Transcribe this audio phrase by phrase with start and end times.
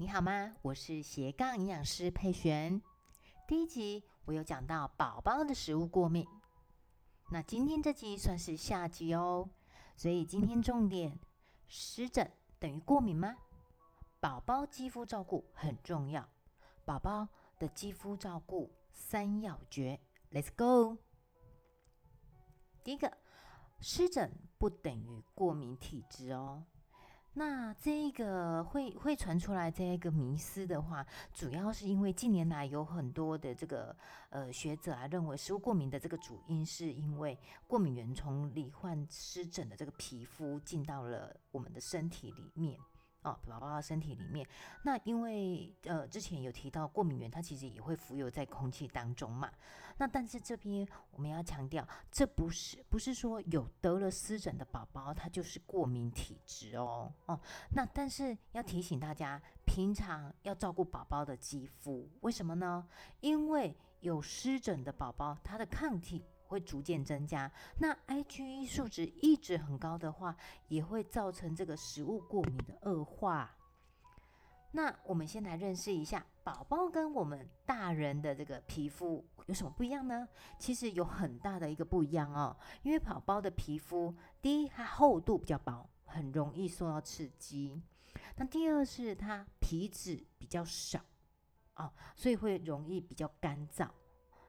[0.00, 0.56] 你好吗？
[0.62, 2.80] 我是斜杠营养师佩璇。
[3.46, 6.26] 第一集我有讲到宝宝的食物过敏，
[7.28, 9.50] 那今天这集算是下集哦。
[9.98, 11.20] 所以今天重点，
[11.66, 13.36] 湿疹等于过敏吗？
[14.20, 16.26] 宝宝肌肤照顾很重要，
[16.86, 17.28] 宝宝
[17.58, 20.00] 的肌肤照顾三要诀
[20.32, 20.96] ，Let's go。
[22.82, 23.18] 第一个，
[23.80, 26.64] 湿疹不等于过敏体质哦。
[27.32, 33.96] 那这个会会传出来这个迷思的话，主要是因为近年来有很多的这个
[34.30, 42.76] 呃学者啊认为食物过敏的这个主因是因为过敏原从罹患湿疹的这个皮肤进到了我们的身体里面。
[43.22, 44.46] 哦，宝宝的身体里面，
[44.82, 49.50] 那因为呃之前有提到过敏源，它其实也会浮游在空气当中嘛。
[49.98, 57.38] 那但是这边我们要强调，这不是不是说有得了湿疹的宝宝，他就是过敏体质哦哦。
[57.74, 62.88] 那但是要提醒大家，平常要照顾宝宝的肌肤，为什么呢？
[63.20, 66.24] 因为有湿疹的宝宝，他的抗体。
[66.50, 73.56] 会逐渐增加，那 IgE 数值一直很高的话，也会造成这个食物过敏的恶化。
[74.72, 80.28] 那我们先来认识一下宝宝跟我们大人的这个皮肤有什么不一样呢？
[80.58, 87.80] 其实有很大的一个不一样哦，因为宝宝的皮肤，第一它厚度比较薄，很容易受到刺激；
[88.34, 91.00] 那第二是它皮脂比较少
[91.76, 93.88] 哦，所以会容易比较干燥。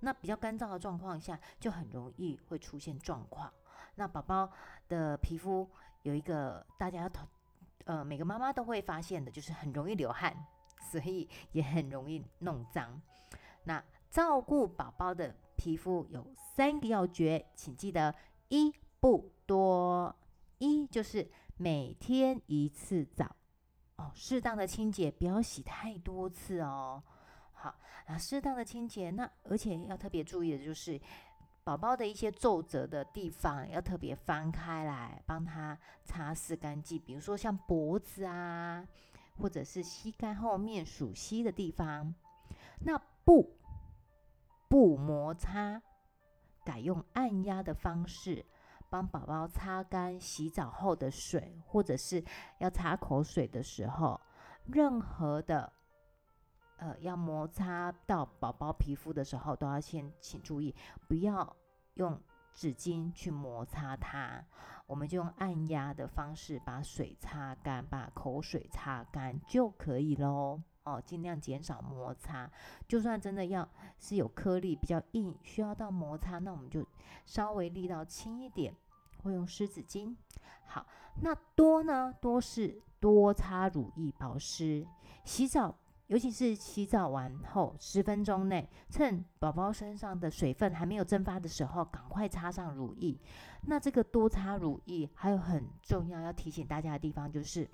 [0.00, 3.52] 那比较干燥的状况下，就很容易会出现状况。
[3.96, 4.50] 那宝宝
[4.88, 5.68] 的皮肤
[6.02, 7.26] 有一个大家同
[7.84, 10.46] 呃每个妈妈都会发现的，就是很容易流汗，
[10.80, 13.00] 所以 也很容易弄脏。
[13.64, 18.14] 那照顾宝宝的皮肤有三个要诀，请记得
[18.48, 20.14] 一不多，
[20.58, 23.34] 一就是每天一次澡
[23.96, 27.02] 哦，适当的清洁，不要洗太多次哦。
[27.60, 27.74] 好，
[28.06, 31.00] 啊，适当的清洁，那而且要特别注意的就是，
[31.64, 37.00] 宝宝的一些皱褶的地方要特别翻开来，帮他擦拭干净。
[37.00, 38.86] 比如说像脖子啊，
[39.38, 42.14] 或者是膝盖后面属膝的地方，
[42.78, 43.58] 那不
[44.68, 45.82] 不摩擦，
[46.64, 48.46] 改用按压的方式
[48.88, 52.24] 帮宝宝擦干洗澡后的水，或者是
[52.58, 54.20] 要擦口水的时候，
[54.66, 55.72] 任何的。
[56.78, 60.74] 呃，要摩擦到宝宝皮肤的时候，都要先请注意，
[61.08, 61.56] 不要
[61.94, 62.20] 用
[62.54, 64.44] 纸巾去摩擦它，
[64.86, 70.62] 我们就用按压的方式把水擦干，把口水擦干就可以喽。
[70.84, 72.50] 哦，尽量减少摩擦。
[72.86, 73.68] 就算真的要
[73.98, 76.86] 是有颗粒比较硬，需要到摩擦，那我们就
[77.26, 78.72] 稍微力道轻一点，
[79.22, 80.14] 会用湿纸巾。
[80.64, 80.86] 好，
[81.22, 82.14] 那多呢？
[82.20, 84.86] 多是多擦乳液保湿，
[85.24, 85.76] 洗澡。
[86.08, 93.18] 尤其是洗澡完后十分钟内，趁宝宝身上的水分还没有蒸发的时候，赶快擦上乳液。
[93.66, 97.68] 那这个多擦乳液还有很重要要提醒大家的地方，就是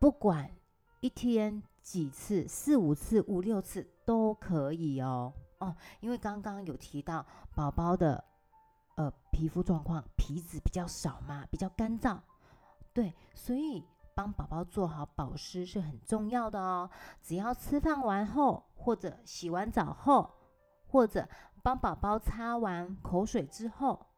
[0.00, 0.50] 不管
[0.98, 5.32] 一天几次，四五次、五六次都可以哦。
[5.58, 8.24] 哦，因为刚刚有提到宝宝的
[8.96, 12.18] 呃皮肤状况，皮脂比较少嘛，比较干燥，
[12.92, 13.84] 对，所以。
[14.18, 16.90] 帮宝宝做好保湿是很重要的哦。
[17.22, 20.28] 只要吃饭完后，或者洗完澡后，
[20.88, 21.28] 或者
[21.62, 24.08] 帮宝宝擦完口水之后，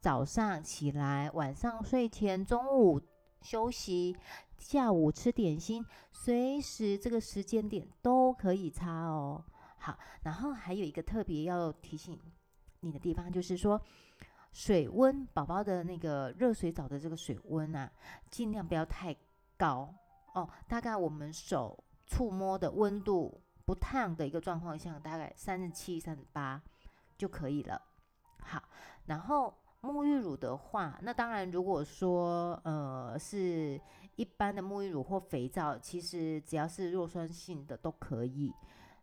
[0.00, 3.00] 早上起来、晚上睡前、中午
[3.42, 4.16] 休息、
[4.58, 9.44] 下午吃点心，随时这个时间点都可以擦哦。
[9.78, 12.18] 好，然后还有一个特别要提醒
[12.80, 13.80] 你的地方，就是说。
[14.52, 17.90] 水温，宝宝的那个热水澡的这个水温啊，
[18.30, 19.16] 尽量不要太
[19.56, 19.92] 高
[20.34, 20.48] 哦。
[20.68, 26.62] 大概我们手触摸的温度不烫的一个状况下，大概三十七、三十八
[27.16, 27.80] 就可以了。
[28.40, 28.62] 好，
[29.06, 33.80] 然后沐浴乳的话，那当然如果说呃是
[34.16, 38.52] 一般的沐浴乳或肥皂，其实只要是弱酸性的都可以。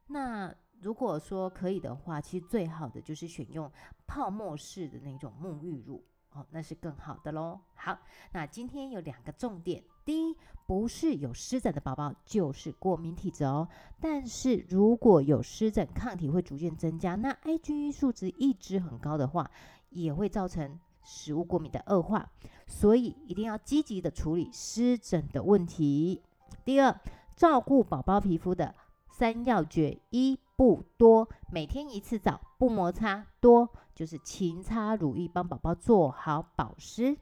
[0.07, 3.69] 那如果说可以的话，其实最好的就是选用
[4.07, 7.59] 泡沫式的那种沐浴乳哦，那是更好的喽。
[7.75, 7.97] 好，
[8.31, 10.35] 那今天有两个重点：第一，
[10.65, 13.67] 不是有湿疹的宝宝就是过敏体质哦。
[13.99, 19.49] 但是如果有湿疹，抗体会逐渐增加，那 IgE 数值一直很高的话，
[19.89, 22.31] 也会造成食物过敏的恶化。
[22.67, 26.21] 所以一定要积极的处理湿疹的问题。
[26.63, 26.99] 第二，
[27.35, 28.75] 照顾宝宝皮肤的
[29.09, 30.39] 三要诀一。
[30.59, 37.15] 不多，每天一次澡，不摩擦；多就是勤擦乳液，帮宝宝做好保湿。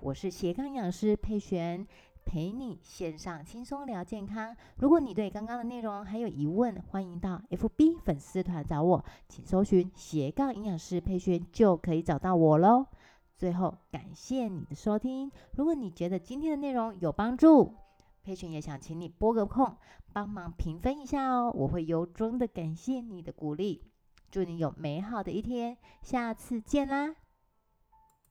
[0.00, 1.86] 我是斜杠营养师佩璇，
[2.26, 4.56] 陪你线上轻松聊健康。
[4.74, 12.86] 如果你对刚刚的内容还有疑问，欢迎到 FB 粉丝团找我，请搜寻斜杠营养师佩璇就可以找到我喽。
[13.36, 15.30] 最后，感谢你的收听。
[15.52, 17.72] 如果你觉得今天的内容有帮助，
[18.22, 19.76] 佩群也想请你拨个空，
[20.12, 23.82] 帮忙评分一下哦，我会由衷的感谢你的鼓励。
[24.30, 27.16] 祝你有美好的一天，下次见啦！